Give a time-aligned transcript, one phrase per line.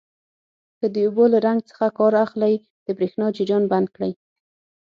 [0.79, 2.53] که د اوبو له رنګ څخه کار اخلئ
[2.85, 4.11] د بریښنا جریان بند کړئ.